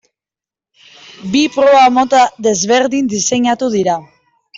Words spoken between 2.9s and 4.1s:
diseinatu dira.